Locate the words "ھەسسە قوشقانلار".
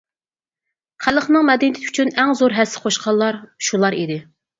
2.61-3.39